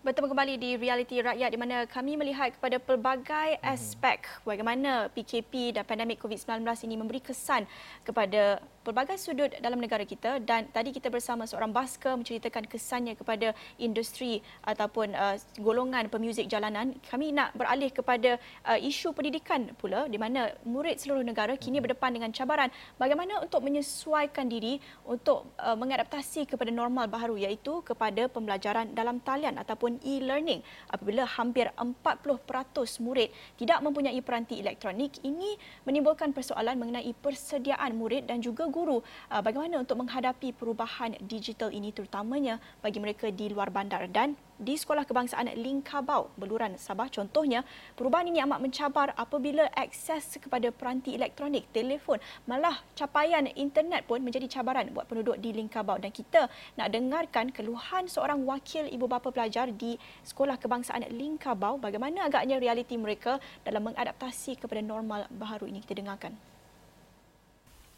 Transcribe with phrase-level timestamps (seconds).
[0.00, 3.68] bertemu kembali di Realiti Rakyat di mana kami melihat kepada pelbagai mhm.
[3.68, 7.68] aspek bagaimana PKP dan pandemik COVID-19 ini memberi kesan
[8.00, 13.52] kepada pelbagai sudut dalam negara kita dan tadi kita bersama seorang basker menceritakan kesannya kepada
[13.76, 16.96] industri ataupun uh, golongan pemuzik jalanan.
[17.04, 21.92] Kami nak beralih kepada uh, isu pendidikan pula di mana murid seluruh negara kini mhm.
[21.92, 28.32] berdepan dengan cabaran bagaimana untuk menyesuaikan diri untuk uh, mengadaptasi kepada normal baharu iaitu kepada
[28.32, 33.28] pembelajaran dalam talian ataupun e-learning apabila hampir 40% murid
[33.60, 39.82] tidak mempunyai peranti elektronik ini menimbulkan persoalan mengenai persediaan murid dan juga guru uh, bagaimana
[39.82, 45.48] untuk menghadapi perubahan digital ini terutamanya bagi mereka di luar bandar dan di Sekolah Kebangsaan
[45.56, 47.08] Lingkabau, Beluran, Sabah.
[47.08, 47.64] Contohnya,
[47.96, 54.60] perubahan ini amat mencabar apabila akses kepada peranti elektronik, telefon, malah capaian internet pun menjadi
[54.60, 55.96] cabaran buat penduduk di Lingkabau.
[55.96, 59.96] Dan kita nak dengarkan keluhan seorang wakil ibu bapa pelajar di
[60.28, 65.80] Sekolah Kebangsaan Lingkabau bagaimana agaknya realiti mereka dalam mengadaptasi kepada normal baharu ini.
[65.80, 66.59] Kita dengarkan.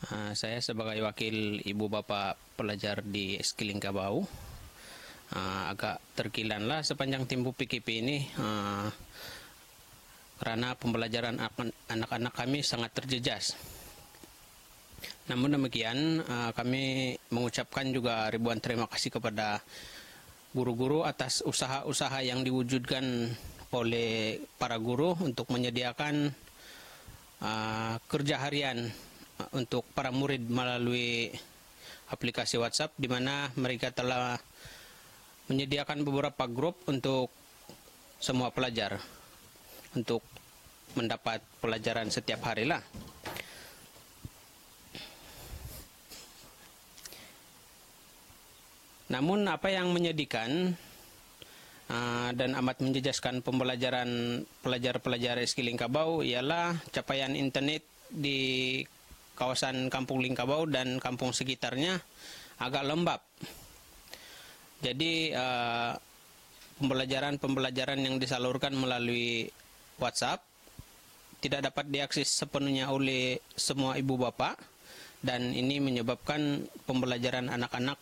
[0.00, 4.24] Uh, saya sebagai wakil ibu bapa pelajar di SK Lingkabau
[5.36, 8.88] uh, agak terkilan lah sepanjang tempoh PKP ini uh,
[10.40, 11.36] karena pembelajaran
[11.92, 13.60] anak-anak kami sangat terjejas.
[15.28, 19.60] Namun demikian uh, kami mengucapkan juga ribuan terima kasih kepada
[20.56, 23.36] guru-guru atas usaha-usaha yang diwujudkan
[23.76, 26.32] oleh para guru untuk menyediakan
[27.44, 28.88] uh, kerja harian
[29.56, 31.30] untuk para murid melalui
[32.10, 34.36] aplikasi WhatsApp di mana mereka telah
[35.46, 37.30] menyediakan beberapa grup untuk
[38.20, 39.00] semua pelajar
[39.94, 40.22] untuk
[40.94, 42.82] mendapat pelajaran setiap hari lah.
[49.10, 50.78] Namun apa yang menyedihkan
[51.90, 58.78] uh, dan amat menjejaskan pembelajaran pelajar-pelajar SK Lingkabau ialah capaian internet di
[59.40, 61.96] kawasan Kampung Lingkabau dan kampung sekitarnya
[62.60, 63.24] agak lembab.
[64.84, 65.96] Jadi uh,
[66.76, 69.48] pembelajaran-pembelajaran yang disalurkan melalui
[69.96, 70.44] WhatsApp
[71.40, 74.60] tidak dapat diakses sepenuhnya oleh semua ibu bapak
[75.24, 77.96] dan ini menyebabkan pembelajaran anak-anak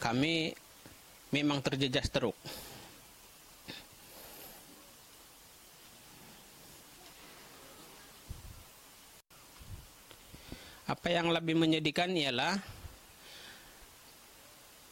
[0.00, 0.54] kami
[1.34, 2.36] memang terjejas teruk.
[10.88, 12.56] Apa yang lebih menyedihkan ialah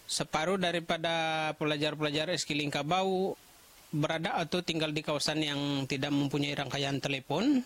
[0.05, 3.33] separuh daripada pelajar-pelajar Eskiling Kabau
[3.89, 7.65] berada atau tinggal di kawasan yang tidak mempunyai rangkaian telepon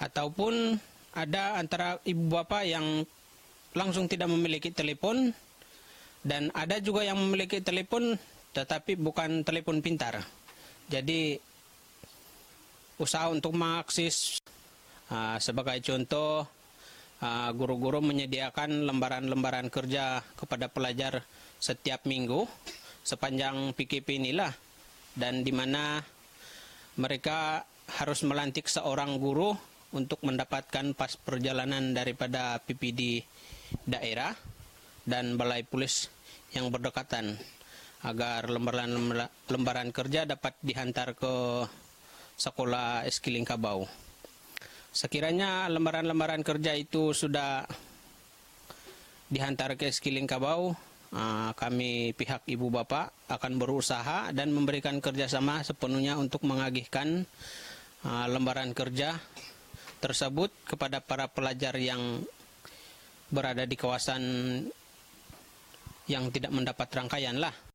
[0.00, 0.80] ataupun
[1.12, 3.04] ada antara ibu bapa yang
[3.76, 5.36] langsung tidak memiliki telepon
[6.24, 8.16] dan ada juga yang memiliki telepon
[8.56, 10.24] tetapi bukan telepon pintar.
[10.88, 11.36] Jadi
[12.96, 14.40] usaha untuk mengakses
[15.12, 16.48] uh, sebagai contoh
[17.54, 21.22] guru-guru menyediakan lembaran-lembaran kerja kepada pelajar
[21.62, 22.50] setiap minggu
[23.06, 24.50] sepanjang PKP inilah
[25.14, 26.02] dan di mana
[26.98, 27.62] mereka
[27.98, 29.54] harus melantik seorang guru
[29.92, 33.22] untuk mendapatkan pas perjalanan daripada PPD
[33.84, 34.32] daerah
[35.04, 36.08] dan balai polis
[36.56, 37.36] yang berdekatan
[38.02, 41.64] agar lembaran-lembaran kerja dapat dihantar ke
[42.34, 43.86] sekolah Eskiling Kabau.
[44.92, 47.64] Sekiranya lembaran-lembaran kerja itu sudah
[49.32, 50.76] dihantar ke Skilling Kabau,
[51.16, 57.24] ah, kami pihak ibu bapak akan berusaha dan memberikan kerjasama sepenuhnya untuk mengagihkan
[58.04, 59.16] ah, lembaran kerja
[60.04, 62.20] tersebut kepada para pelajar yang
[63.32, 64.22] berada di kawasan
[66.04, 67.71] yang tidak mendapat rangkaian lah.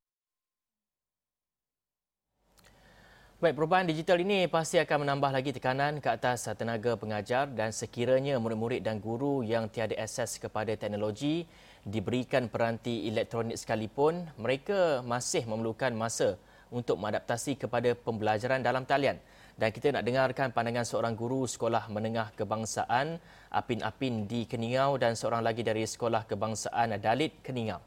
[3.38, 8.42] Baik, perubahan digital ini pasti akan menambah lagi tekanan ke atas tenaga pengajar dan sekiranya
[8.42, 11.46] murid-murid dan guru yang tiada akses kepada teknologi
[11.86, 16.42] diberikan peranti elektronik sekalipun, mereka masih memerlukan masa
[16.74, 19.22] untuk mengadaptasi kepada pembelajaran dalam talian.
[19.54, 23.22] Dan kita nak dengarkan pandangan seorang guru sekolah menengah kebangsaan
[23.54, 27.86] Apin Apin di Keningau dan seorang lagi dari sekolah kebangsaan Dalit Keningau.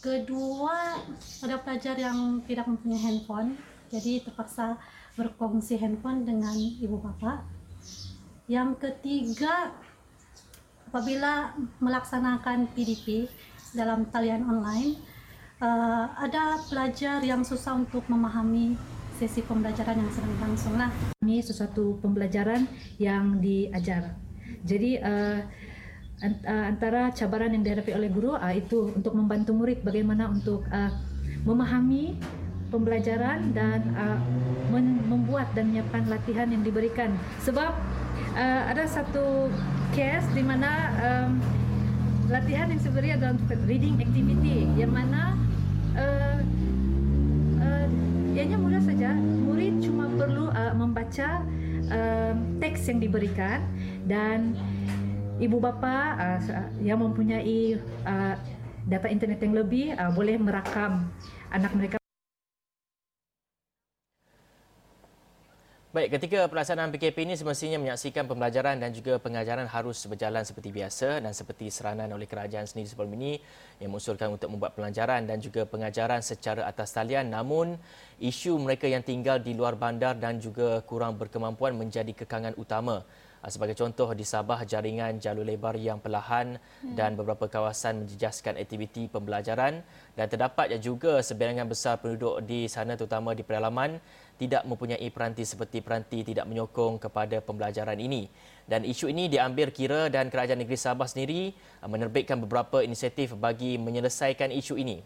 [0.00, 0.96] Kedua,
[1.44, 3.60] ada pelajar yang tidak mempunyai handphone
[3.90, 4.78] jadi terpaksa
[5.18, 7.42] berkongsi handphone dengan ibu bapa.
[8.46, 9.74] Yang ketiga,
[10.86, 13.26] apabila melaksanakan PDP
[13.74, 14.94] dalam talian online,
[15.58, 18.78] uh, ada pelajar yang susah untuk memahami
[19.18, 20.90] sesi pembelajaran yang sedang berlangsung lah.
[21.20, 22.64] Ini sesuatu pembelajaran
[23.02, 24.14] yang diajar.
[24.62, 25.42] Jadi uh,
[26.44, 30.92] antara cabaran yang dihadapi oleh guru uh, itu untuk membantu murid bagaimana untuk uh,
[31.48, 32.20] memahami
[32.70, 34.20] pembelajaran dan uh,
[35.08, 37.16] membuat dan menyiapkan latihan yang diberikan.
[37.42, 37.72] Sebab
[38.36, 39.50] uh, ada satu
[39.96, 41.40] case di mana um,
[42.30, 43.34] latihan yang sebenarnya adalah
[43.66, 45.34] reading activity yang mana
[45.98, 46.38] uh,
[47.58, 47.86] uh,
[48.36, 49.16] ianya mudah saja.
[49.18, 51.42] Murid cuma perlu uh, membaca
[51.90, 53.66] uh, teks yang diberikan
[54.06, 54.54] dan
[55.40, 56.38] ibu bapa uh,
[56.84, 58.36] yang mempunyai uh,
[58.84, 61.08] data internet yang lebih uh, boleh merakam
[61.48, 61.96] anak mereka
[65.90, 71.18] Baik, ketika pelaksanaan PKP ini semestinya menyaksikan pembelajaran dan juga pengajaran harus berjalan seperti biasa
[71.18, 73.42] dan seperti seranan oleh kerajaan sendiri sebelum ini
[73.82, 77.74] yang mengusulkan untuk membuat pelajaran dan juga pengajaran secara atas talian namun
[78.22, 83.02] isu mereka yang tinggal di luar bandar dan juga kurang berkemampuan menjadi kekangan utama.
[83.40, 86.92] Ah, sebagai contoh di Sabah jaringan jalur lebar yang perlahan hmm.
[86.92, 89.80] dan beberapa kawasan menjejaskan aktiviti pembelajaran
[90.12, 93.96] dan terdapat juga sebilangan besar penduduk di sana terutama di pedalaman
[94.36, 98.28] tidak mempunyai peranti seperti peranti tidak menyokong kepada pembelajaran ini.
[98.68, 103.80] Dan isu ini diambil kira dan kerajaan negeri Sabah sendiri uh, menerbitkan beberapa inisiatif bagi
[103.80, 105.00] menyelesaikan isu ini.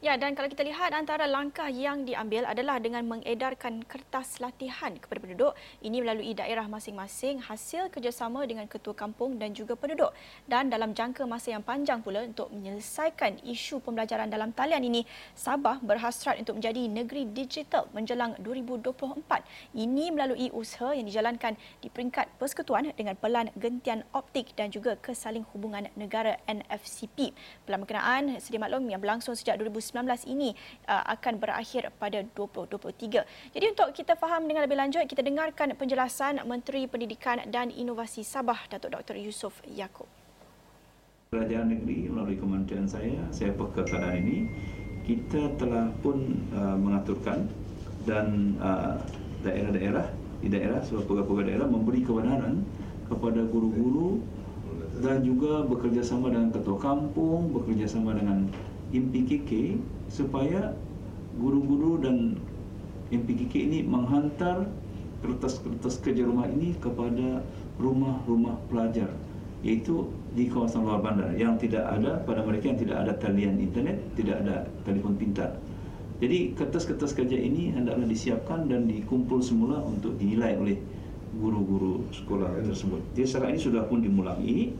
[0.00, 5.20] Ya, dan kalau kita lihat antara langkah yang diambil adalah dengan mengedarkan kertas latihan kepada
[5.20, 5.52] penduduk.
[5.84, 10.08] Ini melalui daerah masing-masing hasil kerjasama dengan ketua kampung dan juga penduduk.
[10.48, 15.04] Dan dalam jangka masa yang panjang pula untuk menyelesaikan isu pembelajaran dalam talian ini,
[15.36, 19.04] Sabah berhasrat untuk menjadi negeri digital menjelang 2024.
[19.76, 25.44] Ini melalui usaha yang dijalankan di peringkat persekutuan dengan pelan gentian optik dan juga kesaling
[25.52, 27.36] hubungan negara NFCP.
[27.68, 29.89] Pelan berkenaan sedia maklum yang berlangsung sejak 2019
[30.26, 30.54] ini
[30.86, 33.54] uh, akan berakhir pada 2023.
[33.54, 38.58] Jadi untuk kita faham dengan lebih lanjut, kita dengarkan penjelasan Menteri Pendidikan dan Inovasi Sabah,
[38.70, 39.18] Datuk Dr.
[39.18, 40.06] Yusof Yaakob.
[41.30, 44.38] Kerajaan negeri melalui kementerian saya, saya peka keadaan ini,
[45.06, 47.46] kita telah pun uh, mengaturkan
[48.06, 48.98] dan uh,
[49.42, 50.06] daerah-daerah
[50.40, 52.64] di daerah sebab pegawai-pegawai daerah memberi kebenaran
[53.12, 54.24] kepada guru-guru
[55.00, 58.48] dan juga bekerjasama dengan ketua kampung, bekerjasama dengan
[58.90, 59.78] MPKK
[60.10, 60.74] supaya
[61.38, 62.38] guru-guru dan
[63.10, 64.66] MPKK ini menghantar
[65.20, 67.44] kertas-kertas kerja rumah ini kepada
[67.76, 69.12] rumah-rumah pelajar
[69.60, 74.00] iaitu di kawasan luar bandar yang tidak ada pada mereka yang tidak ada talian internet,
[74.16, 75.52] tidak ada telefon pintar.
[76.20, 80.76] Jadi kertas-kertas kerja ini hendaklah disiapkan dan dikumpul semula untuk dinilai oleh
[81.36, 83.00] guru-guru sekolah tersebut.
[83.16, 84.72] Jadi sekarang ini sudah pun dimulai,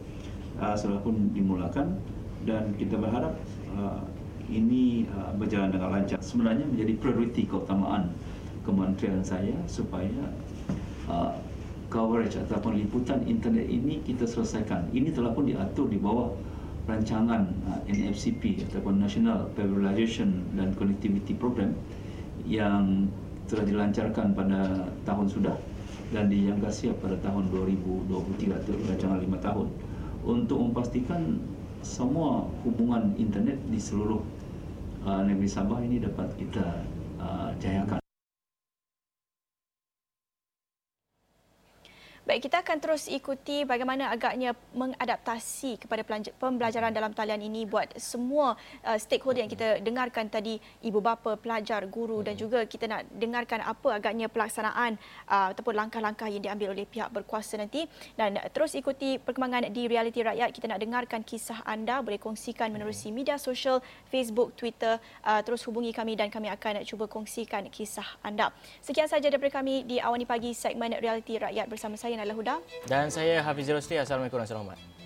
[0.61, 1.97] uh, sudah pun dimulakan
[2.45, 3.37] dan kita berharap
[3.77, 4.03] uh,
[4.51, 6.19] ini uh, berjalan dengan lancar.
[6.19, 8.11] Sebenarnya menjadi prioriti keutamaan
[8.67, 10.31] kementerian saya supaya
[11.07, 11.35] uh,
[11.91, 14.91] coverage ataupun liputan internet ini kita selesaikan.
[14.95, 16.35] Ini telah pun diatur di bawah
[16.87, 21.75] rancangan uh, NFCP ataupun National Privatization dan Connectivity Program
[22.47, 23.07] yang
[23.51, 25.55] telah dilancarkan pada tahun sudah
[26.11, 29.67] dan dijangka siap pada tahun 2023 atau rancangan lima tahun
[30.27, 31.39] untuk memastikan
[31.81, 34.21] semua hubungan internet di seluruh
[35.05, 36.85] uh, negeri Sabah ini dapat kita
[37.21, 38.00] uh, jayakan.
[42.31, 46.07] Baik, kita akan terus ikuti bagaimana agaknya mengadaptasi kepada
[46.39, 48.55] pembelajaran dalam talian ini buat semua
[48.87, 53.67] uh, stakeholder yang kita dengarkan tadi, ibu bapa, pelajar, guru dan juga kita nak dengarkan
[53.67, 54.95] apa agaknya pelaksanaan
[55.27, 60.23] uh, ataupun langkah-langkah yang diambil oleh pihak berkuasa nanti dan terus ikuti perkembangan di Realiti
[60.23, 60.55] Rakyat.
[60.55, 65.91] Kita nak dengarkan kisah anda, boleh kongsikan menerusi media sosial, Facebook, Twitter, uh, terus hubungi
[65.91, 68.55] kami dan kami akan cuba kongsikan kisah anda.
[68.87, 72.61] Sekian saja daripada kami di Awani Pagi segmen Realiti Rakyat bersama saya Nala Huda.
[72.85, 73.97] Dan saya Hafizul Rosli.
[73.97, 75.00] Assalamualaikum warahmatullahi wabarakatuh.